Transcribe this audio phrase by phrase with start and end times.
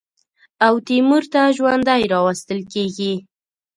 [0.65, 3.13] او تیمور ته ژوندی راوستل کېږي.